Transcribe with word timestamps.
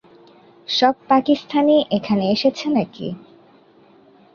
সব 0.67 0.95
পাকিস্তানী 1.09 1.77
এখানে 1.97 2.25
এসেছে 2.31 2.65
নাকি? 2.69 3.07